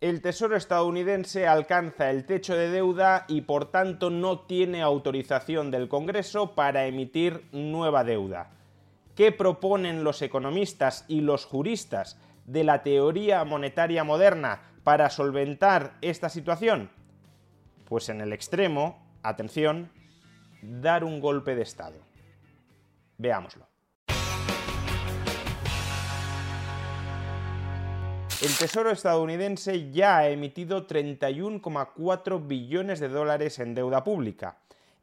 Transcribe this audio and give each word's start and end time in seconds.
El 0.00 0.20
Tesoro 0.20 0.56
estadounidense 0.56 1.46
alcanza 1.46 2.10
el 2.10 2.26
techo 2.26 2.54
de 2.54 2.70
deuda 2.70 3.24
y 3.28 3.40
por 3.40 3.70
tanto 3.70 4.10
no 4.10 4.40
tiene 4.40 4.82
autorización 4.82 5.70
del 5.70 5.88
Congreso 5.88 6.54
para 6.54 6.86
emitir 6.86 7.48
nueva 7.50 8.04
deuda. 8.04 8.50
¿Qué 9.14 9.32
proponen 9.32 10.04
los 10.04 10.20
economistas 10.22 11.06
y 11.08 11.22
los 11.22 11.46
juristas 11.46 12.18
de 12.44 12.62
la 12.62 12.82
teoría 12.82 13.42
monetaria 13.44 14.04
moderna 14.04 14.60
para 14.84 15.08
solventar 15.08 15.96
esta 16.02 16.28
situación? 16.28 16.90
Pues 17.86 18.10
en 18.10 18.20
el 18.20 18.32
extremo, 18.32 19.02
atención, 19.22 19.90
dar 20.60 21.04
un 21.04 21.20
golpe 21.20 21.54
de 21.54 21.62
Estado. 21.62 21.96
Veámoslo. 23.16 23.75
El 28.46 28.56
Tesoro 28.56 28.92
estadounidense 28.92 29.90
ya 29.90 30.18
ha 30.18 30.28
emitido 30.28 30.86
31,4 30.86 32.46
billones 32.46 33.00
de 33.00 33.08
dólares 33.08 33.58
en 33.58 33.74
deuda 33.74 34.04
pública, 34.04 34.58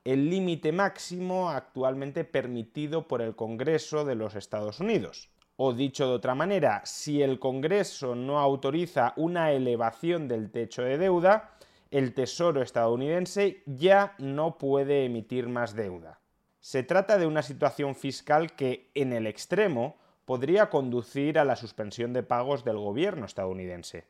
el 0.05 0.29
límite 0.29 0.71
máximo 0.71 1.49
actualmente 1.49 2.23
permitido 2.23 3.05
por 3.05 3.21
el 3.21 3.35
Congreso 3.35 4.05
de 4.05 4.15
los 4.15 4.35
Estados 4.35 4.79
Unidos. 4.79 5.29
O 5.57 5.73
dicho 5.73 6.07
de 6.07 6.13
otra 6.13 6.35
manera, 6.35 6.83
si 6.85 7.21
el 7.21 7.37
Congreso 7.37 8.15
no 8.15 8.39
autoriza 8.39 9.11
una 9.17 9.51
elevación 9.51 10.29
del 10.29 10.49
techo 10.49 10.81
de 10.81 10.97
deuda, 10.97 11.51
el 11.91 12.13
Tesoro 12.13 12.61
estadounidense 12.61 13.61
ya 13.65 14.15
no 14.19 14.57
puede 14.57 15.03
emitir 15.03 15.49
más 15.49 15.75
deuda. 15.75 16.21
Se 16.61 16.83
trata 16.83 17.17
de 17.17 17.27
una 17.27 17.41
situación 17.41 17.93
fiscal 17.93 18.55
que, 18.55 18.89
en 18.95 19.11
el 19.11 19.27
extremo, 19.27 19.97
podría 20.25 20.69
conducir 20.69 21.37
a 21.37 21.45
la 21.45 21.55
suspensión 21.55 22.13
de 22.13 22.23
pagos 22.23 22.63
del 22.63 22.77
gobierno 22.77 23.25
estadounidense. 23.25 24.05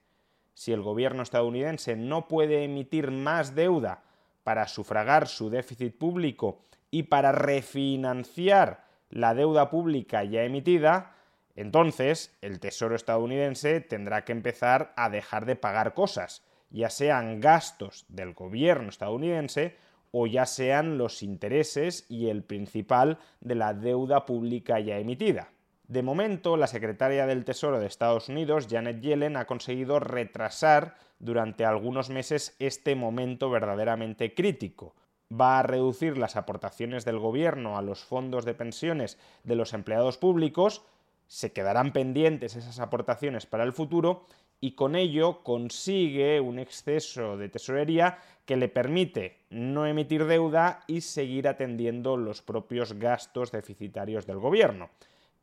Si 0.53 0.72
el 0.72 0.81
gobierno 0.81 1.23
estadounidense 1.23 1.95
no 1.95 2.28
puede 2.28 2.64
emitir 2.64 3.11
más 3.11 3.56
deuda 3.56 4.03
para 4.44 4.67
sufragar 4.67 5.28
su 5.28 5.50
déficit 5.50 5.97
público 5.97 6.59
y 6.91 7.03
para 7.03 7.31
refinanciar 7.31 8.86
la 9.09 9.34
deuda 9.34 9.69
pública 9.69 10.23
ya 10.23 10.44
emitida, 10.44 11.16
entonces 11.56 12.38
el 12.41 12.59
Tesoro 12.59 12.95
estadounidense 12.95 13.80
tendrá 13.80 14.25
que 14.25 14.31
empezar 14.31 14.94
a 14.95 15.09
dejar 15.09 15.45
de 15.45 15.56
pagar 15.56 15.94
cosas, 15.94 16.44
ya 16.69 16.89
sean 16.89 17.39
gastos 17.39 18.06
del 18.09 18.34
gobierno 18.34 18.89
estadounidense 18.89 19.78
o 20.11 20.28
ya 20.28 20.45
sean 20.45 20.97
los 20.97 21.23
intereses 21.23 22.06
y 22.09 22.30
el 22.30 22.44
principal 22.44 23.17
de 23.41 23.56
la 23.56 23.73
deuda 23.73 24.25
pública 24.25 24.80
ya 24.80 24.97
emitida. 24.97 25.52
De 25.87 26.01
momento, 26.01 26.55
la 26.55 26.67
secretaria 26.67 27.25
del 27.25 27.43
Tesoro 27.43 27.79
de 27.79 27.87
Estados 27.87 28.29
Unidos, 28.29 28.67
Janet 28.69 29.01
Yellen, 29.01 29.35
ha 29.35 29.45
conseguido 29.45 29.99
retrasar 29.99 30.95
durante 31.19 31.65
algunos 31.65 32.09
meses 32.09 32.55
este 32.59 32.95
momento 32.95 33.49
verdaderamente 33.49 34.33
crítico. 34.33 34.95
Va 35.31 35.59
a 35.59 35.63
reducir 35.63 36.17
las 36.17 36.35
aportaciones 36.38 37.05
del 37.05 37.19
gobierno 37.19 37.77
a 37.77 37.81
los 37.81 38.03
fondos 38.03 38.45
de 38.45 38.53
pensiones 38.53 39.17
de 39.43 39.55
los 39.55 39.73
empleados 39.73 40.17
públicos, 40.17 40.83
se 41.27 41.51
quedarán 41.51 41.93
pendientes 41.93 42.55
esas 42.55 42.79
aportaciones 42.79 43.45
para 43.45 43.63
el 43.63 43.73
futuro 43.73 44.25
y 44.61 44.75
con 44.75 44.95
ello 44.95 45.43
consigue 45.43 46.39
un 46.39 46.59
exceso 46.59 47.38
de 47.38 47.49
tesorería 47.49 48.19
que 48.45 48.55
le 48.55 48.69
permite 48.69 49.39
no 49.49 49.85
emitir 49.85 50.25
deuda 50.25 50.83
y 50.88 51.01
seguir 51.01 51.47
atendiendo 51.47 52.16
los 52.17 52.41
propios 52.41 52.93
gastos 52.93 53.51
deficitarios 53.51 54.25
del 54.25 54.38
gobierno. 54.38 54.89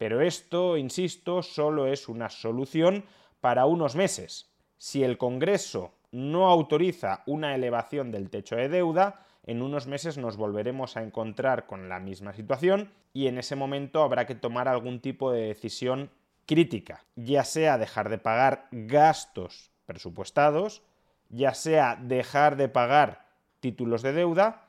Pero 0.01 0.23
esto, 0.23 0.79
insisto, 0.79 1.43
solo 1.43 1.87
es 1.87 2.09
una 2.09 2.31
solución 2.31 3.05
para 3.43 3.67
unos 3.67 3.97
meses. 3.97 4.51
Si 4.79 5.05
el 5.05 5.19
Congreso 5.19 5.93
no 6.11 6.49
autoriza 6.49 7.23
una 7.27 7.55
elevación 7.55 8.11
del 8.11 8.31
techo 8.31 8.57
de 8.57 8.71
deuda, 8.71 9.27
en 9.45 9.61
unos 9.61 9.87
meses 9.87 10.17
nos 10.17 10.39
volveremos 10.39 10.97
a 10.97 11.03
encontrar 11.03 11.67
con 11.67 11.91
la 11.91 12.01
misma 12.01 12.33
situación 12.33 12.91
y 13.13 13.27
en 13.27 13.37
ese 13.37 13.57
momento 13.57 14.03
habrá 14.03 14.27
que 14.27 14.35
tomar 14.35 14.69
algún 14.69 15.01
tipo 15.01 15.33
de 15.33 15.49
decisión 15.49 16.11
crítica, 16.47 17.05
ya 17.15 17.45
sea 17.45 17.77
dejar 17.77 18.09
de 18.09 18.17
pagar 18.17 18.69
gastos 18.71 19.71
presupuestados, 19.85 20.83
ya 21.29 21.53
sea 21.53 21.99
dejar 22.01 22.57
de 22.57 22.71
pagar 22.71 23.27
títulos 23.61 24.01
de 24.01 24.15
deuda 24.15 24.63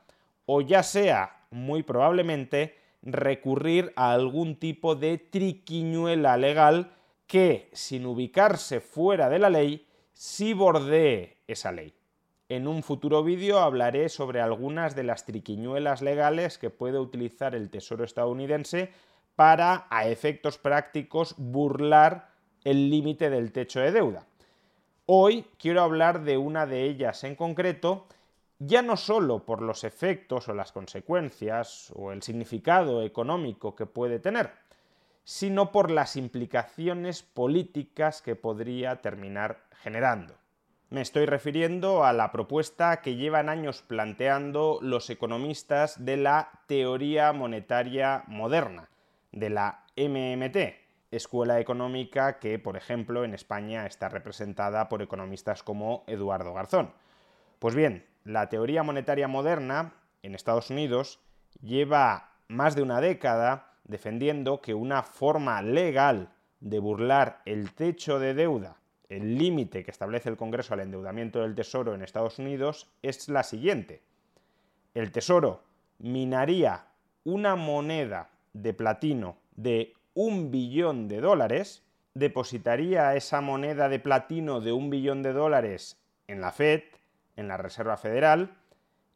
o 0.44 0.60
ya 0.60 0.82
sea, 0.82 1.46
muy 1.50 1.82
probablemente, 1.82 2.81
recurrir 3.02 3.92
a 3.96 4.12
algún 4.12 4.56
tipo 4.56 4.94
de 4.94 5.18
triquiñuela 5.18 6.36
legal 6.36 6.92
que, 7.26 7.68
sin 7.72 8.06
ubicarse 8.06 8.80
fuera 8.80 9.28
de 9.28 9.38
la 9.38 9.50
ley, 9.50 9.86
sí 10.12 10.52
bordee 10.52 11.38
esa 11.46 11.72
ley. 11.72 11.94
En 12.48 12.68
un 12.68 12.82
futuro 12.82 13.24
vídeo 13.24 13.58
hablaré 13.58 14.08
sobre 14.08 14.40
algunas 14.40 14.94
de 14.94 15.04
las 15.04 15.24
triquiñuelas 15.24 16.02
legales 16.02 16.58
que 16.58 16.70
puede 16.70 16.98
utilizar 16.98 17.54
el 17.54 17.70
Tesoro 17.70 18.04
estadounidense 18.04 18.90
para, 19.36 19.86
a 19.88 20.06
efectos 20.08 20.58
prácticos, 20.58 21.34
burlar 21.38 22.28
el 22.64 22.90
límite 22.90 23.30
del 23.30 23.52
techo 23.52 23.80
de 23.80 23.92
deuda. 23.92 24.26
Hoy 25.06 25.46
quiero 25.58 25.82
hablar 25.82 26.24
de 26.24 26.36
una 26.36 26.66
de 26.66 26.84
ellas 26.84 27.24
en 27.24 27.34
concreto 27.34 28.06
ya 28.66 28.82
no 28.82 28.96
solo 28.96 29.44
por 29.44 29.60
los 29.60 29.82
efectos 29.82 30.48
o 30.48 30.54
las 30.54 30.72
consecuencias 30.72 31.92
o 31.96 32.12
el 32.12 32.22
significado 32.22 33.02
económico 33.02 33.74
que 33.74 33.86
puede 33.86 34.20
tener, 34.20 34.52
sino 35.24 35.72
por 35.72 35.90
las 35.90 36.16
implicaciones 36.16 37.22
políticas 37.22 38.22
que 38.22 38.36
podría 38.36 39.00
terminar 39.00 39.64
generando. 39.82 40.34
Me 40.90 41.00
estoy 41.00 41.26
refiriendo 41.26 42.04
a 42.04 42.12
la 42.12 42.30
propuesta 42.30 43.00
que 43.00 43.16
llevan 43.16 43.48
años 43.48 43.82
planteando 43.82 44.78
los 44.80 45.10
economistas 45.10 46.04
de 46.04 46.18
la 46.18 46.50
teoría 46.66 47.32
monetaria 47.32 48.24
moderna, 48.28 48.90
de 49.32 49.50
la 49.50 49.84
MMT, 49.96 50.56
escuela 51.10 51.58
económica 51.58 52.38
que, 52.38 52.58
por 52.58 52.76
ejemplo, 52.76 53.24
en 53.24 53.34
España 53.34 53.86
está 53.86 54.08
representada 54.08 54.88
por 54.88 55.02
economistas 55.02 55.62
como 55.62 56.04
Eduardo 56.06 56.52
Garzón. 56.52 56.92
Pues 57.58 57.74
bien, 57.74 58.04
la 58.24 58.48
teoría 58.48 58.82
monetaria 58.82 59.28
moderna 59.28 59.94
en 60.22 60.34
Estados 60.34 60.70
Unidos 60.70 61.20
lleva 61.60 62.30
más 62.48 62.74
de 62.76 62.82
una 62.82 63.00
década 63.00 63.72
defendiendo 63.84 64.60
que 64.60 64.74
una 64.74 65.02
forma 65.02 65.60
legal 65.62 66.32
de 66.60 66.78
burlar 66.78 67.42
el 67.44 67.72
techo 67.72 68.18
de 68.18 68.34
deuda, 68.34 68.76
el 69.08 69.36
límite 69.36 69.84
que 69.84 69.90
establece 69.90 70.28
el 70.28 70.36
Congreso 70.36 70.74
al 70.74 70.80
endeudamiento 70.80 71.40
del 71.40 71.54
Tesoro 71.54 71.94
en 71.94 72.02
Estados 72.02 72.38
Unidos, 72.38 72.88
es 73.02 73.28
la 73.28 73.42
siguiente. 73.42 74.02
El 74.94 75.10
Tesoro 75.10 75.64
minaría 75.98 76.86
una 77.24 77.56
moneda 77.56 78.30
de 78.52 78.74
platino 78.74 79.36
de 79.56 79.94
un 80.14 80.50
billón 80.50 81.08
de 81.08 81.20
dólares, 81.20 81.82
depositaría 82.14 83.14
esa 83.16 83.40
moneda 83.40 83.88
de 83.88 83.98
platino 83.98 84.60
de 84.60 84.72
un 84.72 84.90
billón 84.90 85.22
de 85.22 85.32
dólares 85.32 85.98
en 86.28 86.40
la 86.40 86.52
Fed, 86.52 86.82
en 87.36 87.48
la 87.48 87.56
Reserva 87.56 87.96
Federal 87.96 88.56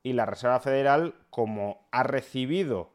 y 0.03 0.13
la 0.13 0.27
Reserva 0.27 0.61
Federal, 0.61 1.15
como 1.31 1.87
ha 1.91 2.03
recibido 2.03 2.91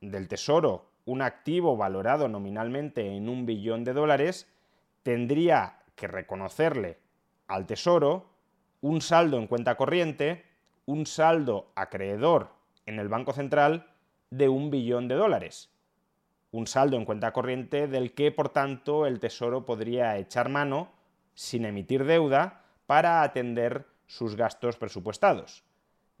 del 0.00 0.28
Tesoro 0.28 0.90
un 1.04 1.22
activo 1.22 1.76
valorado 1.76 2.28
nominalmente 2.28 3.16
en 3.16 3.28
un 3.28 3.46
billón 3.46 3.84
de 3.84 3.92
dólares, 3.92 4.52
tendría 5.02 5.78
que 5.94 6.08
reconocerle 6.08 6.98
al 7.46 7.66
Tesoro 7.66 8.26
un 8.80 9.00
saldo 9.00 9.38
en 9.38 9.46
cuenta 9.46 9.76
corriente, 9.76 10.44
un 10.84 11.06
saldo 11.06 11.70
acreedor 11.74 12.50
en 12.86 12.98
el 12.98 13.08
Banco 13.08 13.32
Central 13.32 13.86
de 14.30 14.48
un 14.48 14.70
billón 14.70 15.08
de 15.08 15.14
dólares. 15.14 15.70
Un 16.50 16.66
saldo 16.66 16.96
en 16.96 17.04
cuenta 17.04 17.32
corriente 17.32 17.86
del 17.86 18.14
que, 18.14 18.32
por 18.32 18.48
tanto, 18.48 19.06
el 19.06 19.20
Tesoro 19.20 19.64
podría 19.64 20.16
echar 20.16 20.48
mano 20.48 20.90
sin 21.34 21.64
emitir 21.64 22.04
deuda 22.04 22.62
para 22.86 23.22
atender 23.22 23.86
sus 24.06 24.36
gastos 24.36 24.76
presupuestados. 24.76 25.64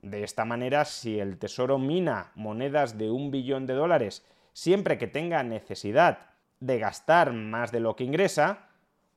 De 0.00 0.22
esta 0.22 0.44
manera, 0.44 0.84
si 0.84 1.18
el 1.18 1.38
Tesoro 1.38 1.78
mina 1.78 2.32
monedas 2.34 2.98
de 2.98 3.10
un 3.10 3.30
billón 3.30 3.66
de 3.66 3.74
dólares 3.74 4.24
siempre 4.52 4.98
que 4.98 5.06
tenga 5.06 5.42
necesidad 5.42 6.30
de 6.60 6.78
gastar 6.78 7.32
más 7.32 7.72
de 7.72 7.80
lo 7.80 7.96
que 7.96 8.04
ingresa, 8.04 8.68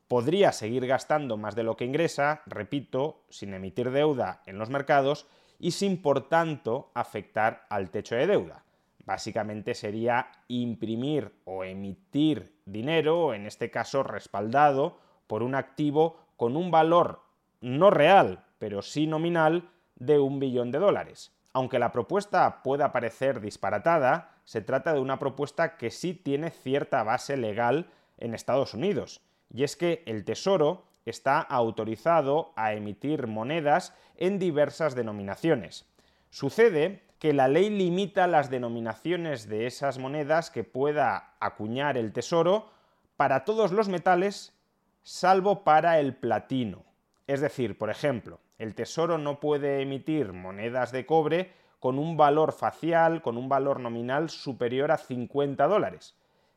podría 0.08 0.52
seguir 0.52 0.88
gastando 0.88 1.38
más 1.38 1.56
de 1.56 1.64
lo 1.64 1.78
que 1.78 1.86
ingresa, 1.86 2.42
repito, 2.46 3.24
sin 3.30 3.54
emitir 3.54 3.92
deuda 3.92 4.42
en 4.46 4.58
los 4.58 4.70
mercados 4.70 5.28
y 5.60 5.72
sin 5.72 6.02
por 6.02 6.28
tanto 6.28 6.92
afectar 6.94 7.66
al 7.70 7.92
techo 7.92 8.16
de 8.16 8.28
deuda. 8.28 8.64
Básicamente 9.06 9.76
sería 9.76 10.32
imprimir 10.48 11.32
o 11.46 11.64
emitir 11.64 12.56
dinero, 12.66 13.34
en 13.34 13.46
este 13.46 13.70
caso 13.70 14.04
respaldado 14.04 14.98
por 15.28 15.44
un 15.44 15.56
activo 15.56 16.18
con 16.38 16.56
un 16.56 16.72
valor 16.72 17.24
no 17.62 17.90
real, 17.90 18.46
pero 18.60 18.82
sí 18.82 19.08
nominal, 19.08 19.70
de 19.96 20.20
un 20.20 20.40
billón 20.40 20.72
de 20.72 20.80
dólares. 20.80 21.32
Aunque 21.52 21.80
la 21.80 21.92
propuesta 21.92 22.62
pueda 22.64 22.92
parecer 22.92 23.42
disparatada, 23.42 24.36
se 24.46 24.62
trata 24.62 24.94
de 24.94 25.00
una 25.00 25.20
propuesta 25.20 25.78
que 25.78 25.92
sí 25.92 26.14
tiene 26.14 26.52
cierta 26.52 27.04
base 27.04 27.36
legal 27.38 27.90
en 28.18 28.34
Estados 28.34 28.74
Unidos 28.74 29.22
y 29.54 29.64
es 29.64 29.76
que 29.76 30.04
el 30.06 30.26
Tesoro 30.26 30.86
está 31.06 31.40
autorizado 31.40 32.54
a 32.56 32.74
emitir 32.74 33.28
monedas 33.28 33.96
en 34.18 34.38
diversas 34.38 34.96
denominaciones. 34.96 35.86
Sucede 36.30 37.04
que 37.18 37.34
la 37.34 37.48
ley 37.48 37.70
limita 37.70 38.28
las 38.28 38.50
denominaciones 38.50 39.48
de 39.48 39.66
esas 39.66 39.98
monedas 39.98 40.52
que 40.52 40.64
pueda 40.64 41.34
acuñar 41.40 41.98
el 41.98 42.14
Tesoro 42.14 42.70
para 43.18 43.44
todos 43.44 43.72
los 43.72 43.90
metales 43.90 44.54
salvo 45.04 45.64
para 45.64 46.00
el 46.00 46.16
platino. 46.16 46.84
Es 47.28 47.42
decir, 47.42 47.78
por 47.78 47.90
ejemplo, 47.90 48.40
el 48.60 48.76
Tesoro 48.76 49.18
no 49.18 49.40
puede 49.40 49.82
emitir 49.82 50.34
monedas 50.34 50.92
de 50.92 51.06
cobre 51.06 51.54
con 51.80 51.98
un 51.98 52.18
valor 52.18 52.52
facial, 52.52 53.22
con 53.22 53.38
un 53.38 53.50
valor 53.50 53.80
nominal 53.80 54.30
superior 54.30 54.92
a 54.92 54.98
50 54.98 55.66
dólares. 55.66 56.16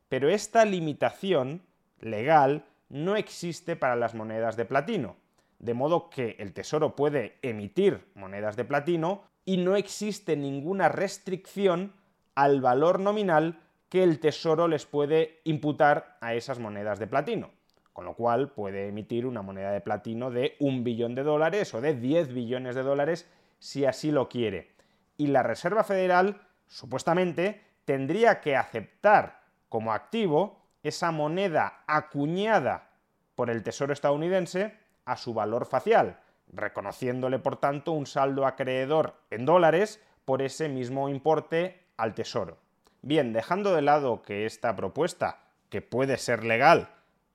Pero 0.08 0.28
esta 0.28 0.64
limitación 0.64 1.62
legal 2.00 2.66
no 2.88 3.16
existe 3.16 3.76
para 3.76 3.96
las 3.96 4.14
monedas 4.14 4.56
de 4.56 4.64
platino, 4.64 5.16
de 5.60 5.74
modo 5.74 6.10
que 6.10 6.36
el 6.40 6.52
Tesoro 6.52 6.96
puede 6.96 7.38
emitir 7.40 8.04
monedas 8.14 8.56
de 8.56 8.64
platino 8.64 9.22
y 9.44 9.58
no 9.58 9.76
existe 9.76 10.36
ninguna 10.36 10.88
restricción 10.88 11.94
al 12.34 12.60
valor 12.60 12.98
nominal 12.98 13.60
que 13.88 14.02
el 14.02 14.18
Tesoro 14.18 14.66
les 14.66 14.86
puede 14.86 15.40
imputar 15.44 16.16
a 16.20 16.34
esas 16.34 16.58
monedas 16.58 16.98
de 16.98 17.06
platino. 17.06 17.50
Con 17.92 18.04
lo 18.04 18.14
cual 18.14 18.50
puede 18.50 18.88
emitir 18.88 19.26
una 19.26 19.42
moneda 19.42 19.70
de 19.70 19.80
platino 19.80 20.30
de 20.30 20.56
un 20.60 20.82
billón 20.84 21.14
de 21.14 21.22
dólares 21.22 21.74
o 21.74 21.80
de 21.80 21.94
10 21.94 22.32
billones 22.32 22.74
de 22.74 22.82
dólares 22.82 23.28
si 23.58 23.84
así 23.84 24.10
lo 24.10 24.28
quiere. 24.28 24.72
Y 25.16 25.28
la 25.28 25.42
Reserva 25.42 25.84
Federal, 25.84 26.40
supuestamente, 26.66 27.62
tendría 27.84 28.40
que 28.40 28.56
aceptar 28.56 29.42
como 29.68 29.92
activo 29.92 30.62
esa 30.82 31.10
moneda 31.10 31.84
acuñada 31.86 32.90
por 33.34 33.50
el 33.50 33.62
Tesoro 33.62 33.92
estadounidense 33.92 34.74
a 35.04 35.16
su 35.16 35.34
valor 35.34 35.66
facial, 35.66 36.18
reconociéndole 36.48 37.38
por 37.38 37.56
tanto 37.56 37.92
un 37.92 38.06
saldo 38.06 38.46
acreedor 38.46 39.14
en 39.30 39.46
dólares 39.46 40.00
por 40.24 40.42
ese 40.42 40.68
mismo 40.68 41.08
importe 41.08 41.82
al 41.96 42.14
Tesoro. 42.14 42.58
Bien, 43.02 43.32
dejando 43.32 43.74
de 43.74 43.82
lado 43.82 44.22
que 44.22 44.46
esta 44.46 44.76
propuesta, 44.76 45.40
que 45.70 45.82
puede 45.82 46.18
ser 46.18 46.44
legal, 46.44 46.90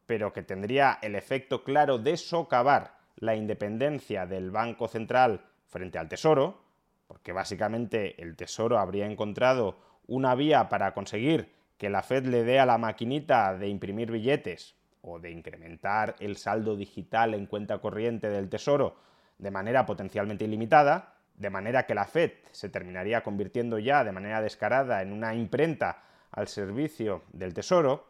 pero 0.07 0.33
que 0.33 0.42
tendría 0.42 0.98
el 1.01 1.15
efecto 1.15 1.63
claro 1.63 2.00
de 2.00 2.18
socavar 2.18 2.98
la 3.18 3.36
independencia 3.36 4.25
del 4.25 4.50
Banco 4.50 4.88
Central 4.88 5.45
frente 5.68 6.00
al 6.00 6.07
Tesoro, 6.07 6.63
porque 7.07 7.33
básicamente 7.33 8.19
el 8.21 8.36
Tesoro 8.36 8.80
habría 8.80 9.06
encontrado 9.06 9.77
una 10.07 10.33
vía 10.33 10.69
para 10.69 10.94
conseguir 10.94 11.54
que 11.77 11.89
la 11.89 12.01
Fed 12.01 12.25
le 12.25 12.44
dé 12.44 12.59
a 12.59 12.65
la 12.65 12.77
maquinita 12.77 13.56
de 13.57 13.68
imprimir 13.68 14.12
billetes 14.12 14.75
o 15.01 15.19
de 15.19 15.31
incrementar 15.31 16.15
el 16.19 16.38
saldo 16.38 16.75
digital 16.75 17.33
en 17.33 17.45
cuenta 17.45 17.80
corriente 17.80 18.30
del 18.30 18.50
Tesoro 18.50 18.95
de 19.38 19.51
manera 19.51 19.86
potencialmente 19.86 20.45
ilimitada, 20.45 21.13
de 21.36 21.50
manera 21.50 21.86
que 21.86 21.94
la 21.94 22.06
Fed 22.06 22.31
se 22.51 22.69
terminaría 22.69 23.21
convirtiendo 23.21 23.77
ya 23.77 24.04
de 24.04 24.12
manera 24.12 24.42
descarada 24.42 25.01
en 25.01 25.13
una 25.13 25.36
imprenta 25.36 26.01
al 26.31 26.48
servicio 26.48 27.24
del 27.31 27.54
Tesoro, 27.54 28.07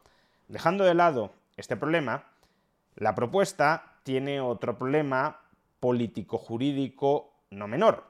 dejando 0.48 0.86
de 0.86 0.94
lado 0.94 1.34
este 1.58 1.76
problema, 1.76 2.24
la 2.96 3.14
propuesta 3.14 4.00
tiene 4.04 4.40
otro 4.40 4.78
problema 4.78 5.42
político-jurídico 5.80 7.44
no 7.52 7.68
menor, 7.68 8.04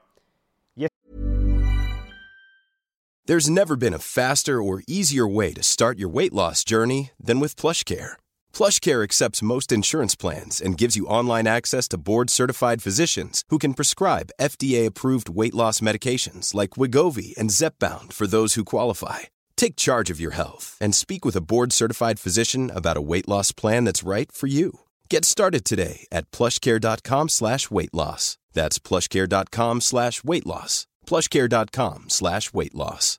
There's 3.28 3.50
never 3.50 3.76
been 3.76 3.92
a 3.92 3.98
faster 3.98 4.62
or 4.62 4.82
easier 4.88 5.28
way 5.28 5.52
to 5.52 5.62
start 5.62 5.98
your 5.98 6.08
weight 6.08 6.32
loss 6.32 6.64
journey 6.64 7.10
than 7.20 7.40
with 7.40 7.60
PlushCare. 7.60 8.16
PlushCare 8.54 9.04
accepts 9.04 9.42
most 9.42 9.70
insurance 9.70 10.16
plans 10.16 10.62
and 10.62 10.78
gives 10.78 10.96
you 10.96 11.04
online 11.04 11.46
access 11.46 11.88
to 11.88 11.98
board-certified 11.98 12.80
physicians 12.80 13.44
who 13.50 13.58
can 13.58 13.74
prescribe 13.74 14.32
FDA-approved 14.40 15.28
weight 15.28 15.54
loss 15.54 15.80
medications 15.80 16.54
like 16.54 16.78
Wigovi 16.78 17.36
and 17.36 17.50
Zepbound 17.50 18.14
for 18.14 18.26
those 18.26 18.54
who 18.54 18.64
qualify. 18.64 19.28
Take 19.58 19.74
charge 19.74 20.08
of 20.08 20.20
your 20.20 20.34
health 20.34 20.76
and 20.80 20.94
speak 20.94 21.24
with 21.24 21.34
a 21.34 21.42
board-certified 21.42 22.20
physician 22.20 22.70
about 22.72 22.96
a 22.96 23.00
weight 23.02 23.28
loss 23.28 23.50
plan 23.50 23.82
that's 23.84 24.04
right 24.04 24.30
for 24.30 24.46
you. 24.46 24.70
Get 25.10 25.24
started 25.24 25.64
today 25.64 26.06
at 26.12 26.30
plushcare.com 26.30 27.28
slash 27.28 27.68
weight 27.68 27.92
loss. 27.92 28.38
That's 28.52 28.78
plushcare.com 28.78 29.80
slash 29.80 30.22
weight 30.22 30.46
loss. 30.46 30.86
plushcare.com 31.06 32.04
slash 32.08 32.52
weight 32.54 32.74
loss. 32.74 33.18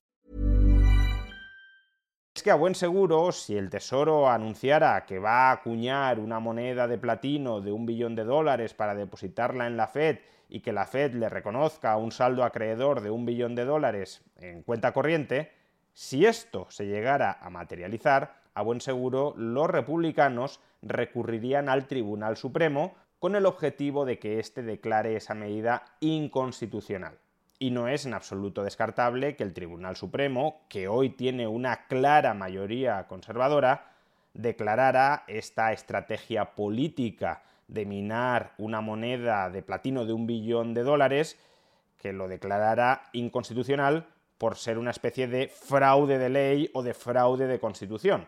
Es 2.33 2.43
que 2.43 2.51
a 2.51 2.55
buen 2.55 2.73
seguro, 2.73 3.33
si 3.33 3.57
el 3.57 3.69
Tesoro 3.69 4.29
anunciara 4.29 5.05
que 5.05 5.19
va 5.19 5.49
a 5.49 5.51
acuñar 5.51 6.19
una 6.19 6.39
moneda 6.39 6.87
de 6.87 6.97
platino 6.97 7.59
de 7.59 7.73
un 7.73 7.85
billón 7.85 8.15
de 8.15 8.23
dólares 8.23 8.73
para 8.73 8.95
depositarla 8.95 9.67
en 9.67 9.75
la 9.75 9.87
Fed 9.87 10.19
y 10.47 10.61
que 10.61 10.71
la 10.71 10.85
Fed 10.85 11.15
le 11.15 11.27
reconozca 11.27 11.97
un 11.97 12.13
saldo 12.13 12.45
acreedor 12.45 13.01
de 13.01 13.09
un 13.09 13.25
billón 13.25 13.55
de 13.55 13.65
dólares 13.65 14.21
en 14.37 14.63
cuenta 14.63 14.93
corriente, 14.93 15.51
si 15.99 16.25
esto 16.25 16.65
se 16.69 16.85
llegara 16.85 17.39
a 17.41 17.49
materializar, 17.49 18.33
a 18.53 18.61
buen 18.61 18.79
seguro 18.79 19.33
los 19.35 19.69
republicanos 19.69 20.61
recurrirían 20.81 21.67
al 21.67 21.87
Tribunal 21.87 22.37
Supremo 22.37 22.95
con 23.19 23.35
el 23.35 23.45
objetivo 23.45 24.05
de 24.05 24.17
que 24.17 24.39
éste 24.39 24.63
declare 24.63 25.17
esa 25.17 25.33
medida 25.33 25.83
inconstitucional. 25.99 27.17
Y 27.59 27.71
no 27.71 27.89
es 27.89 28.05
en 28.05 28.13
absoluto 28.13 28.63
descartable 28.63 29.35
que 29.35 29.43
el 29.43 29.53
Tribunal 29.53 29.97
Supremo, 29.97 30.61
que 30.69 30.87
hoy 30.87 31.09
tiene 31.09 31.47
una 31.47 31.85
clara 31.87 32.33
mayoría 32.33 33.05
conservadora, 33.07 33.91
declarara 34.33 35.25
esta 35.27 35.73
estrategia 35.73 36.55
política 36.55 37.43
de 37.67 37.85
minar 37.85 38.53
una 38.57 38.79
moneda 38.79 39.49
de 39.49 39.63
platino 39.63 40.05
de 40.05 40.13
un 40.13 40.27
billón 40.27 40.73
de 40.73 40.83
dólares, 40.83 41.37
que 41.97 42.13
lo 42.13 42.29
declarara 42.29 43.01
inconstitucional 43.11 44.07
por 44.39 44.55
ser 44.55 44.79
una 44.79 44.89
especie 44.89 45.27
de 45.27 45.49
fraude 45.49 46.17
de 46.17 46.29
ley 46.29 46.71
o 46.73 46.81
de 46.81 46.95
fraude 46.95 47.45
de 47.45 47.59
constitución. 47.59 48.25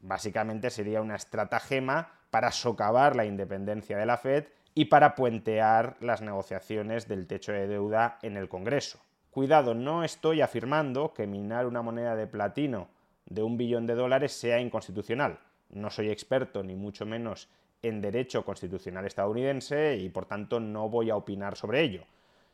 Básicamente 0.00 0.70
sería 0.70 1.00
una 1.00 1.16
estratagema 1.16 2.12
para 2.30 2.52
socavar 2.52 3.16
la 3.16 3.24
independencia 3.24 3.96
de 3.96 4.06
la 4.06 4.18
Fed 4.18 4.44
y 4.74 4.84
para 4.84 5.16
puentear 5.16 5.96
las 6.00 6.20
negociaciones 6.20 7.08
del 7.08 7.26
techo 7.26 7.50
de 7.52 7.66
deuda 7.66 8.18
en 8.22 8.36
el 8.36 8.48
Congreso. 8.48 9.00
Cuidado, 9.30 9.74
no 9.74 10.04
estoy 10.04 10.42
afirmando 10.42 11.14
que 11.14 11.26
minar 11.26 11.66
una 11.66 11.82
moneda 11.82 12.14
de 12.14 12.26
platino 12.26 12.88
de 13.24 13.42
un 13.42 13.56
billón 13.56 13.86
de 13.86 13.94
dólares 13.94 14.32
sea 14.32 14.60
inconstitucional. 14.60 15.40
No 15.70 15.90
soy 15.90 16.10
experto 16.10 16.62
ni 16.62 16.76
mucho 16.76 17.06
menos 17.06 17.48
en 17.82 18.00
derecho 18.00 18.44
constitucional 18.44 19.06
estadounidense 19.06 19.96
y 19.96 20.10
por 20.10 20.26
tanto 20.26 20.60
no 20.60 20.88
voy 20.88 21.10
a 21.10 21.16
opinar 21.16 21.56
sobre 21.56 21.80
ello. 21.80 22.04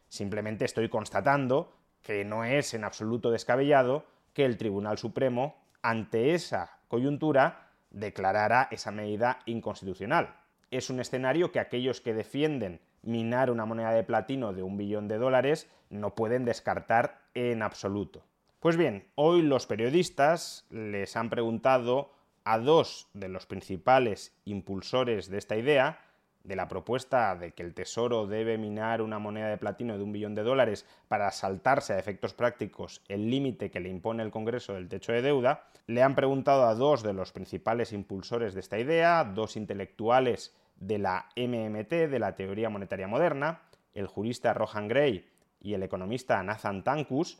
Simplemente 0.09 0.65
estoy 0.65 0.89
constatando 0.89 1.73
que 2.05 2.25
no 2.25 2.45
es 2.45 2.73
en 2.75 2.85
absoluto 2.85 3.33
descabellado 3.33 4.05
que 4.33 4.45
el 4.45 4.57
Tribunal 4.57 4.99
Supremo, 4.99 5.57
ante 5.83 6.35
esa 6.35 6.79
coyuntura, 6.87 7.71
declarara 7.91 8.69
esa 8.71 8.93
medida 8.93 9.41
inconstitucional 9.47 10.37
es 10.77 10.91
un 10.91 11.01
escenario 11.01 11.53
que 11.53 11.61
aquellos 11.61 12.01
que 12.01 12.15
defienden 12.15 12.81
minar 13.03 13.51
una 13.51 13.65
moneda 13.65 13.93
de 13.93 14.03
platino 14.03 14.53
de 14.53 14.63
un 14.63 14.77
billón 14.77 15.09
de 15.09 15.19
dólares 15.19 15.71
no 15.89 16.15
pueden 16.15 16.45
descartar 16.45 17.21
en 17.35 17.63
absoluto. 17.63 18.25
Pues 18.61 18.77
bien, 18.77 19.07
hoy 19.15 19.43
los 19.43 19.67
periodistas 19.67 20.67
les 20.71 21.17
han 21.17 21.31
preguntado 21.31 22.11
a 22.45 22.59
dos 22.59 23.09
de 23.15 23.29
los 23.29 23.47
principales 23.47 24.35
impulsores 24.45 25.29
de 25.29 25.39
esta 25.39 25.57
idea, 25.57 26.01
de 26.45 26.57
la 26.57 26.69
propuesta 26.69 27.35
de 27.37 27.53
que 27.53 27.63
el 27.63 27.75
Tesoro 27.75 28.27
debe 28.27 28.59
minar 28.59 29.01
una 29.01 29.19
moneda 29.19 29.49
de 29.49 29.57
platino 29.57 29.97
de 29.97 30.05
un 30.05 30.13
billón 30.13 30.35
de 30.35 30.43
dólares 30.43 30.87
para 31.09 31.31
saltarse 31.31 31.95
a 31.95 31.99
efectos 31.99 32.35
prácticos 32.35 33.03
el 33.09 33.31
límite 33.31 33.71
que 33.71 33.81
le 33.81 33.89
impone 33.89 34.23
el 34.23 34.31
Congreso 34.31 34.75
del 34.75 34.89
techo 34.89 35.13
de 35.13 35.23
deuda, 35.23 35.65
le 35.87 36.03
han 36.03 36.15
preguntado 36.15 36.67
a 36.67 36.75
dos 36.75 37.03
de 37.03 37.15
los 37.15 37.33
principales 37.33 37.93
impulsores 37.93 38.53
de 38.53 38.61
esta 38.61 38.79
idea, 38.79 39.25
dos 39.25 39.57
intelectuales 39.57 40.55
de 40.77 40.99
la 40.99 41.31
MMT, 41.35 42.11
de 42.11 42.19
la 42.19 42.37
teoría 42.37 42.69
monetaria 42.69 43.09
moderna, 43.09 43.63
el 43.95 44.07
jurista 44.07 44.53
Rohan 44.53 44.89
Gray 44.89 45.27
y 45.61 45.73
el 45.73 45.83
economista 45.83 46.43
Nathan 46.43 46.85
Tankus, 46.85 47.39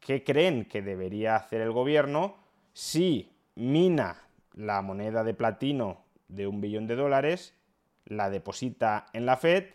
qué 0.00 0.24
creen 0.24 0.64
que 0.64 0.80
debería 0.80 1.36
hacer 1.36 1.60
el 1.60 1.72
gobierno 1.72 2.36
si 2.72 3.30
mina 3.54 4.22
la 4.54 4.80
moneda 4.80 5.24
de 5.24 5.34
platino 5.34 6.04
de 6.28 6.46
un 6.46 6.60
billón 6.60 6.86
de 6.86 6.96
dólares, 6.96 7.54
la 8.06 8.30
deposita 8.30 9.06
en 9.12 9.26
la 9.26 9.36
Fed 9.36 9.66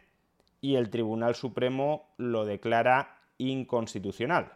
y 0.62 0.76
el 0.76 0.90
Tribunal 0.90 1.36
Supremo 1.36 2.10
lo 2.18 2.46
declara 2.46 3.18
inconstitucional. 3.38 4.54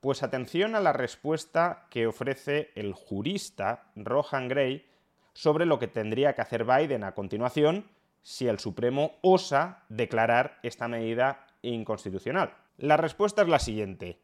Pues 0.00 0.22
atención 0.22 0.74
a 0.74 0.80
la 0.80 0.92
respuesta 0.92 1.86
que 1.90 2.06
ofrece 2.06 2.70
el 2.74 2.92
jurista 2.92 3.90
Rohan 3.96 4.48
Gray 4.48 4.86
sobre 5.32 5.66
lo 5.66 5.78
que 5.78 5.88
tendría 5.88 6.34
que 6.34 6.42
hacer 6.42 6.64
Biden 6.64 7.04
a 7.04 7.14
continuación 7.14 7.86
si 8.22 8.46
el 8.46 8.58
Supremo 8.58 9.12
osa 9.22 9.84
declarar 9.88 10.58
esta 10.62 10.86
medida 10.86 11.46
inconstitucional. 11.62 12.54
La 12.76 12.96
respuesta 12.96 13.42
es 13.42 13.48
la 13.48 13.58
siguiente. 13.58 14.18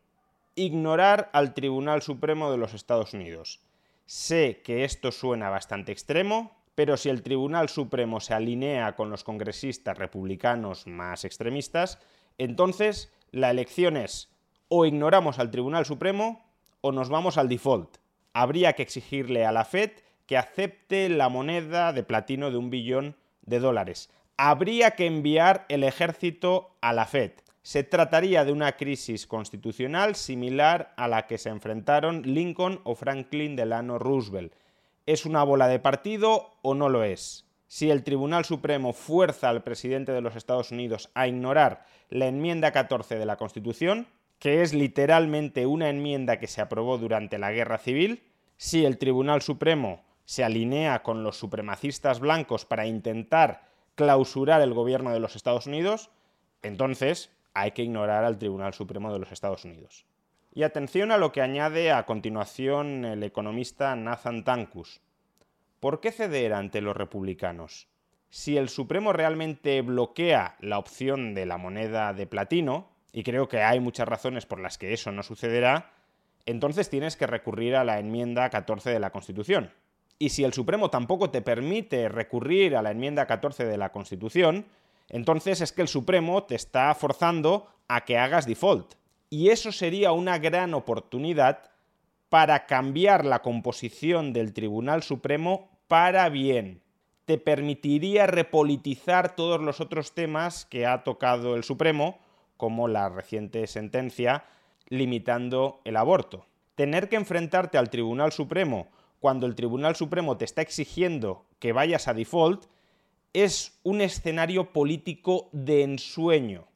Ignorar 0.54 1.30
al 1.32 1.54
Tribunal 1.54 2.02
Supremo 2.02 2.50
de 2.50 2.58
los 2.58 2.74
Estados 2.74 3.14
Unidos. 3.14 3.60
Sé 4.06 4.60
que 4.62 4.84
esto 4.84 5.10
suena 5.10 5.48
bastante 5.48 5.90
extremo, 5.90 6.52
pero 6.74 6.96
si 6.96 7.08
el 7.08 7.22
Tribunal 7.22 7.68
Supremo 7.68 8.20
se 8.20 8.34
alinea 8.34 8.96
con 8.96 9.10
los 9.10 9.24
congresistas 9.24 9.96
republicanos 9.96 10.86
más 10.86 11.24
extremistas, 11.24 11.98
entonces 12.38 13.12
la 13.30 13.50
elección 13.50 13.96
es 13.96 14.30
o 14.68 14.86
ignoramos 14.86 15.38
al 15.38 15.50
Tribunal 15.50 15.86
Supremo 15.86 16.44
o 16.80 16.92
nos 16.92 17.08
vamos 17.08 17.38
al 17.38 17.48
default. 17.48 17.98
Habría 18.32 18.72
que 18.72 18.82
exigirle 18.82 19.44
a 19.44 19.52
la 19.52 19.64
Fed 19.64 19.92
que 20.26 20.36
acepte 20.36 21.08
la 21.08 21.28
moneda 21.28 21.92
de 21.92 22.02
platino 22.02 22.50
de 22.50 22.56
un 22.56 22.70
billón 22.70 23.16
de 23.42 23.60
dólares. 23.60 24.10
Habría 24.36 24.92
que 24.92 25.06
enviar 25.06 25.66
el 25.68 25.84
ejército 25.84 26.76
a 26.80 26.92
la 26.92 27.06
Fed. 27.06 27.32
Se 27.62 27.84
trataría 27.84 28.44
de 28.44 28.52
una 28.52 28.76
crisis 28.76 29.26
constitucional 29.26 30.16
similar 30.16 30.92
a 30.96 31.08
la 31.08 31.26
que 31.26 31.38
se 31.38 31.50
enfrentaron 31.50 32.22
Lincoln 32.22 32.80
o 32.84 32.94
Franklin 32.94 33.56
Delano 33.56 33.98
Roosevelt. 33.98 34.52
¿Es 35.06 35.26
una 35.26 35.44
bola 35.44 35.68
de 35.68 35.78
partido 35.80 36.54
o 36.62 36.74
no 36.74 36.88
lo 36.88 37.04
es? 37.04 37.44
Si 37.66 37.90
el 37.90 38.04
Tribunal 38.04 38.46
Supremo 38.46 38.94
fuerza 38.94 39.50
al 39.50 39.62
presidente 39.62 40.12
de 40.12 40.22
los 40.22 40.34
Estados 40.34 40.70
Unidos 40.70 41.10
a 41.12 41.28
ignorar 41.28 41.84
la 42.08 42.26
enmienda 42.26 42.72
14 42.72 43.18
de 43.18 43.26
la 43.26 43.36
Constitución, 43.36 44.06
que 44.38 44.62
es 44.62 44.72
literalmente 44.72 45.66
una 45.66 45.90
enmienda 45.90 46.38
que 46.38 46.46
se 46.46 46.62
aprobó 46.62 46.96
durante 46.96 47.36
la 47.36 47.52
Guerra 47.52 47.76
Civil, 47.76 48.22
si 48.56 48.86
el 48.86 48.96
Tribunal 48.96 49.42
Supremo 49.42 50.02
se 50.24 50.42
alinea 50.42 51.02
con 51.02 51.22
los 51.22 51.36
supremacistas 51.36 52.18
blancos 52.18 52.64
para 52.64 52.86
intentar 52.86 53.68
clausurar 53.96 54.62
el 54.62 54.72
gobierno 54.72 55.12
de 55.12 55.20
los 55.20 55.36
Estados 55.36 55.66
Unidos, 55.66 56.08
entonces 56.62 57.30
hay 57.52 57.72
que 57.72 57.82
ignorar 57.82 58.24
al 58.24 58.38
Tribunal 58.38 58.72
Supremo 58.72 59.12
de 59.12 59.18
los 59.18 59.32
Estados 59.32 59.66
Unidos. 59.66 60.06
Y 60.56 60.62
atención 60.62 61.10
a 61.10 61.18
lo 61.18 61.32
que 61.32 61.42
añade 61.42 61.90
a 61.90 62.06
continuación 62.06 63.04
el 63.04 63.24
economista 63.24 63.96
Nathan 63.96 64.44
Tankus. 64.44 65.00
¿Por 65.80 66.00
qué 66.00 66.12
ceder 66.12 66.52
ante 66.52 66.80
los 66.80 66.96
republicanos? 66.96 67.88
Si 68.30 68.56
el 68.56 68.68
Supremo 68.68 69.12
realmente 69.12 69.82
bloquea 69.82 70.54
la 70.60 70.78
opción 70.78 71.34
de 71.34 71.46
la 71.46 71.58
moneda 71.58 72.12
de 72.12 72.28
platino, 72.28 72.88
y 73.12 73.24
creo 73.24 73.48
que 73.48 73.62
hay 73.62 73.80
muchas 73.80 74.06
razones 74.06 74.46
por 74.46 74.60
las 74.60 74.78
que 74.78 74.92
eso 74.92 75.10
no 75.10 75.24
sucederá, 75.24 75.90
entonces 76.46 76.88
tienes 76.88 77.16
que 77.16 77.26
recurrir 77.26 77.74
a 77.74 77.82
la 77.82 77.98
enmienda 77.98 78.48
14 78.48 78.90
de 78.90 79.00
la 79.00 79.10
Constitución. 79.10 79.72
Y 80.20 80.28
si 80.28 80.44
el 80.44 80.52
Supremo 80.52 80.88
tampoco 80.88 81.30
te 81.30 81.42
permite 81.42 82.08
recurrir 82.08 82.76
a 82.76 82.82
la 82.82 82.92
enmienda 82.92 83.26
14 83.26 83.64
de 83.64 83.76
la 83.76 83.90
Constitución, 83.90 84.66
entonces 85.08 85.60
es 85.60 85.72
que 85.72 85.82
el 85.82 85.88
Supremo 85.88 86.44
te 86.44 86.54
está 86.54 86.94
forzando 86.94 87.66
a 87.88 88.04
que 88.04 88.18
hagas 88.18 88.46
default. 88.46 88.94
Y 89.34 89.50
eso 89.50 89.72
sería 89.72 90.12
una 90.12 90.38
gran 90.38 90.74
oportunidad 90.74 91.68
para 92.28 92.66
cambiar 92.66 93.24
la 93.24 93.42
composición 93.42 94.32
del 94.32 94.52
Tribunal 94.52 95.02
Supremo 95.02 95.70
para 95.88 96.28
bien. 96.28 96.82
Te 97.24 97.36
permitiría 97.38 98.28
repolitizar 98.28 99.34
todos 99.34 99.60
los 99.60 99.80
otros 99.80 100.14
temas 100.14 100.64
que 100.64 100.86
ha 100.86 101.02
tocado 101.02 101.56
el 101.56 101.64
Supremo, 101.64 102.20
como 102.56 102.86
la 102.86 103.08
reciente 103.08 103.66
sentencia 103.66 104.44
limitando 104.88 105.80
el 105.84 105.96
aborto. 105.96 106.46
Tener 106.76 107.08
que 107.08 107.16
enfrentarte 107.16 107.76
al 107.76 107.90
Tribunal 107.90 108.30
Supremo 108.30 108.86
cuando 109.18 109.46
el 109.46 109.56
Tribunal 109.56 109.96
Supremo 109.96 110.36
te 110.36 110.44
está 110.44 110.62
exigiendo 110.62 111.44
que 111.58 111.72
vayas 111.72 112.06
a 112.06 112.14
default 112.14 112.66
es 113.32 113.80
un 113.82 114.00
escenario 114.00 114.72
político 114.72 115.48
de 115.50 115.82
ensueño. 115.82 116.68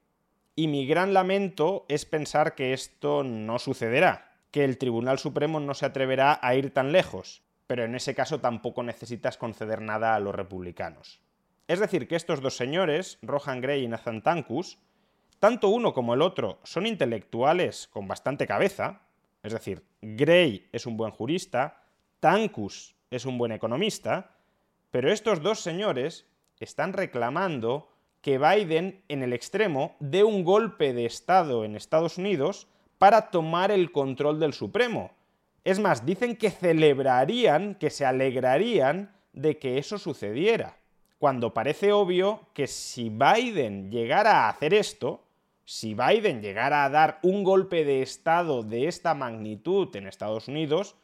Y 0.58 0.66
mi 0.66 0.88
gran 0.88 1.14
lamento 1.14 1.86
es 1.88 2.04
pensar 2.04 2.56
que 2.56 2.72
esto 2.72 3.22
no 3.22 3.60
sucederá, 3.60 4.32
que 4.50 4.64
el 4.64 4.76
Tribunal 4.76 5.20
Supremo 5.20 5.60
no 5.60 5.72
se 5.72 5.86
atreverá 5.86 6.36
a 6.42 6.56
ir 6.56 6.74
tan 6.74 6.90
lejos, 6.90 7.44
pero 7.68 7.84
en 7.84 7.94
ese 7.94 8.12
caso 8.12 8.40
tampoco 8.40 8.82
necesitas 8.82 9.38
conceder 9.38 9.80
nada 9.80 10.16
a 10.16 10.18
los 10.18 10.34
republicanos. 10.34 11.20
Es 11.68 11.78
decir, 11.78 12.08
que 12.08 12.16
estos 12.16 12.40
dos 12.40 12.56
señores, 12.56 13.20
Rohan 13.22 13.60
Gray 13.60 13.84
y 13.84 13.86
Nathan 13.86 14.20
Tankus, 14.20 14.80
tanto 15.38 15.68
uno 15.68 15.94
como 15.94 16.14
el 16.14 16.22
otro 16.22 16.58
son 16.64 16.88
intelectuales 16.88 17.86
con 17.86 18.08
bastante 18.08 18.48
cabeza, 18.48 19.02
es 19.44 19.52
decir, 19.52 19.84
Gray 20.02 20.68
es 20.72 20.86
un 20.86 20.96
buen 20.96 21.12
jurista, 21.12 21.84
Tankus 22.18 22.96
es 23.12 23.26
un 23.26 23.38
buen 23.38 23.52
economista, 23.52 24.32
pero 24.90 25.12
estos 25.12 25.40
dos 25.40 25.60
señores 25.60 26.26
están 26.58 26.94
reclamando 26.94 27.96
que 28.20 28.38
Biden 28.38 29.02
en 29.08 29.22
el 29.22 29.32
extremo 29.32 29.96
dé 30.00 30.24
un 30.24 30.44
golpe 30.44 30.92
de 30.92 31.06
Estado 31.06 31.64
en 31.64 31.76
Estados 31.76 32.18
Unidos 32.18 32.66
para 32.98 33.30
tomar 33.30 33.70
el 33.70 33.92
control 33.92 34.40
del 34.40 34.52
Supremo. 34.52 35.12
Es 35.64 35.78
más, 35.78 36.04
dicen 36.04 36.36
que 36.36 36.50
celebrarían, 36.50 37.74
que 37.74 37.90
se 37.90 38.04
alegrarían 38.04 39.12
de 39.32 39.58
que 39.58 39.78
eso 39.78 39.98
sucediera, 39.98 40.78
cuando 41.18 41.52
parece 41.52 41.92
obvio 41.92 42.46
que 42.54 42.66
si 42.66 43.10
Biden 43.10 43.90
llegara 43.90 44.44
a 44.44 44.48
hacer 44.48 44.72
esto, 44.72 45.24
si 45.64 45.94
Biden 45.94 46.40
llegara 46.40 46.84
a 46.84 46.90
dar 46.90 47.18
un 47.22 47.44
golpe 47.44 47.84
de 47.84 48.02
Estado 48.02 48.62
de 48.62 48.86
esta 48.86 49.14
magnitud 49.14 49.94
en 49.96 50.06
Estados 50.06 50.48
Unidos, 50.48 50.96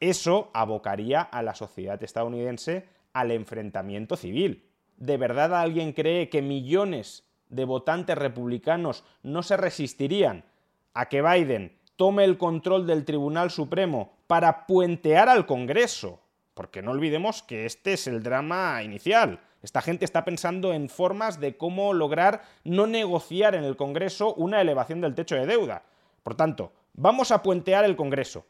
eso 0.00 0.50
abocaría 0.54 1.20
a 1.20 1.42
la 1.42 1.54
sociedad 1.54 2.02
estadounidense 2.02 2.86
al 3.12 3.30
enfrentamiento 3.30 4.16
civil. 4.16 4.69
¿De 5.00 5.16
verdad 5.16 5.54
alguien 5.54 5.94
cree 5.94 6.28
que 6.28 6.42
millones 6.42 7.24
de 7.48 7.64
votantes 7.64 8.18
republicanos 8.18 9.02
no 9.22 9.42
se 9.42 9.56
resistirían 9.56 10.44
a 10.92 11.08
que 11.08 11.22
Biden 11.22 11.74
tome 11.96 12.24
el 12.24 12.36
control 12.36 12.86
del 12.86 13.06
Tribunal 13.06 13.50
Supremo 13.50 14.12
para 14.26 14.66
puentear 14.66 15.30
al 15.30 15.46
Congreso? 15.46 16.20
Porque 16.52 16.82
no 16.82 16.90
olvidemos 16.90 17.42
que 17.42 17.64
este 17.64 17.94
es 17.94 18.06
el 18.06 18.22
drama 18.22 18.82
inicial. 18.82 19.40
Esta 19.62 19.80
gente 19.80 20.04
está 20.04 20.22
pensando 20.22 20.74
en 20.74 20.90
formas 20.90 21.40
de 21.40 21.56
cómo 21.56 21.94
lograr 21.94 22.42
no 22.64 22.86
negociar 22.86 23.54
en 23.54 23.64
el 23.64 23.76
Congreso 23.76 24.34
una 24.34 24.60
elevación 24.60 25.00
del 25.00 25.14
techo 25.14 25.34
de 25.34 25.46
deuda. 25.46 25.82
Por 26.22 26.34
tanto, 26.34 26.74
vamos 26.92 27.30
a 27.30 27.42
puentear 27.42 27.86
el 27.86 27.96
Congreso. 27.96 28.44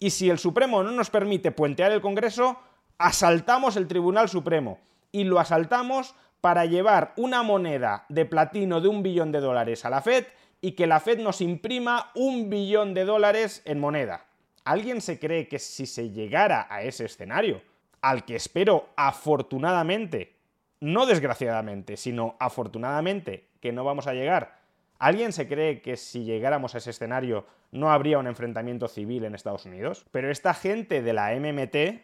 Y 0.00 0.10
si 0.10 0.28
el 0.30 0.40
Supremo 0.40 0.82
no 0.82 0.90
nos 0.90 1.10
permite 1.10 1.52
puentear 1.52 1.92
el 1.92 2.00
Congreso, 2.00 2.58
asaltamos 2.98 3.76
el 3.76 3.86
Tribunal 3.86 4.28
Supremo. 4.28 4.80
Y 5.12 5.24
lo 5.24 5.38
asaltamos 5.38 6.14
para 6.40 6.66
llevar 6.66 7.12
una 7.16 7.42
moneda 7.42 8.04
de 8.08 8.24
platino 8.24 8.80
de 8.80 8.88
un 8.88 9.02
billón 9.02 9.30
de 9.30 9.40
dólares 9.40 9.84
a 9.84 9.90
la 9.90 10.00
Fed 10.00 10.24
y 10.60 10.72
que 10.72 10.86
la 10.86 10.98
Fed 10.98 11.20
nos 11.20 11.40
imprima 11.40 12.10
un 12.14 12.50
billón 12.50 12.94
de 12.94 13.04
dólares 13.04 13.62
en 13.64 13.78
moneda. 13.78 14.26
¿Alguien 14.64 15.00
se 15.00 15.18
cree 15.18 15.46
que 15.46 15.58
si 15.58 15.86
se 15.86 16.10
llegara 16.10 16.66
a 16.70 16.82
ese 16.82 17.04
escenario, 17.04 17.62
al 18.00 18.24
que 18.24 18.36
espero 18.36 18.88
afortunadamente 18.96 20.42
no 20.82 21.06
desgraciadamente, 21.06 21.96
sino 21.96 22.34
afortunadamente, 22.40 23.46
que 23.60 23.70
no 23.70 23.84
vamos 23.84 24.08
a 24.08 24.14
llegar. 24.14 24.58
¿Alguien 24.98 25.32
se 25.32 25.46
cree 25.46 25.80
que 25.80 25.96
si 25.96 26.24
llegáramos 26.24 26.74
a 26.74 26.78
ese 26.78 26.90
escenario 26.90 27.46
no 27.70 27.92
habría 27.92 28.18
un 28.18 28.26
enfrentamiento 28.26 28.88
civil 28.88 29.24
en 29.24 29.36
Estados 29.36 29.64
Unidos? 29.64 30.04
Pero 30.10 30.28
esta 30.28 30.54
gente 30.54 31.00
de 31.00 31.12
la 31.12 31.36
MMT, 31.36 32.02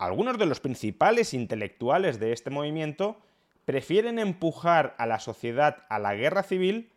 algunos 0.00 0.38
de 0.38 0.46
los 0.46 0.60
principales 0.60 1.34
intelectuales 1.34 2.18
de 2.18 2.32
este 2.32 2.48
movimiento, 2.48 3.18
prefieren 3.66 4.18
empujar 4.18 4.94
a 4.96 5.04
la 5.04 5.20
sociedad 5.20 5.84
a 5.90 5.98
la 5.98 6.14
guerra 6.14 6.42
civil 6.42 6.90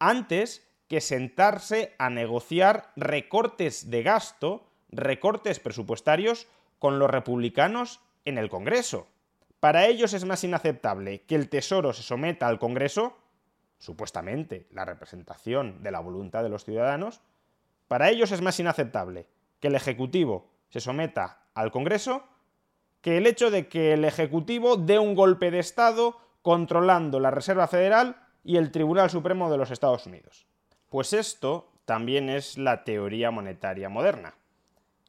antes 0.00 0.68
que 0.88 1.00
sentarse 1.00 1.94
a 1.98 2.10
negociar 2.10 2.90
recortes 2.96 3.90
de 3.90 4.02
gasto, 4.02 4.66
recortes 4.90 5.60
presupuestarios 5.60 6.48
con 6.80 6.98
los 6.98 7.08
republicanos 7.08 8.00
en 8.24 8.38
el 8.38 8.50
Congreso. 8.50 9.06
Para 9.60 9.86
ellos 9.86 10.12
es 10.12 10.24
más 10.24 10.42
inaceptable 10.42 11.22
que 11.22 11.36
el 11.36 11.48
Tesoro 11.48 11.92
se 11.92 12.02
someta 12.02 12.48
al 12.48 12.58
Congreso, 12.58 13.16
supuestamente 13.78 14.66
la 14.72 14.84
representación 14.84 15.80
de 15.84 15.92
la 15.92 16.00
voluntad 16.00 16.42
de 16.42 16.48
los 16.48 16.64
ciudadanos, 16.64 17.20
para 17.86 18.10
ellos 18.10 18.32
es 18.32 18.42
más 18.42 18.58
inaceptable 18.58 19.28
que 19.60 19.68
el 19.68 19.76
Ejecutivo 19.76 20.50
se 20.70 20.80
someta 20.80 21.44
al 21.54 21.70
Congreso 21.70 22.24
que 23.02 23.18
el 23.18 23.26
hecho 23.26 23.50
de 23.50 23.68
que 23.68 23.92
el 23.92 24.04
Ejecutivo 24.04 24.76
dé 24.76 24.98
un 24.98 25.14
golpe 25.14 25.50
de 25.50 25.58
Estado 25.58 26.16
controlando 26.40 27.20
la 27.20 27.30
Reserva 27.30 27.66
Federal 27.66 28.16
y 28.44 28.56
el 28.56 28.70
Tribunal 28.70 29.10
Supremo 29.10 29.50
de 29.50 29.58
los 29.58 29.70
Estados 29.70 30.06
Unidos. 30.06 30.46
Pues 30.88 31.12
esto 31.12 31.72
también 31.84 32.30
es 32.30 32.56
la 32.56 32.84
teoría 32.84 33.30
monetaria 33.30 33.88
moderna. 33.88 34.34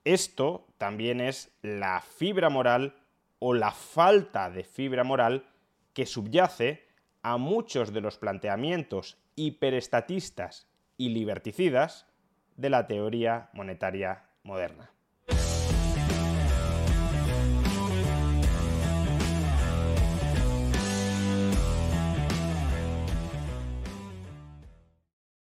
Esto 0.03 0.67
también 0.77 1.21
es 1.21 1.51
la 1.61 2.01
fibra 2.01 2.49
moral 2.49 2.95
o 3.39 3.53
la 3.53 3.71
falta 3.71 4.49
de 4.49 4.63
fibra 4.63 5.03
moral 5.03 5.45
que 5.93 6.05
subyace 6.05 6.85
a 7.21 7.37
muchos 7.37 7.93
de 7.93 8.01
los 8.01 8.17
planteamientos 8.17 9.17
hiperestatistas 9.35 10.67
y 10.97 11.09
liberticidas 11.09 12.07
de 12.57 12.69
la 12.69 12.87
teoría 12.87 13.49
monetaria 13.53 14.25
moderna. 14.43 14.92